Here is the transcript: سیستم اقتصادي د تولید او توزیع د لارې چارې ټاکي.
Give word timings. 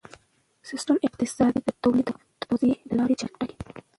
سیستم 0.69 0.95
اقتصادي 1.07 1.59
د 1.63 1.69
تولید 1.83 2.07
او 2.13 2.19
توزیع 2.41 2.75
د 2.89 2.91
لارې 2.99 3.15
چارې 3.21 3.35
ټاکي. 3.39 3.55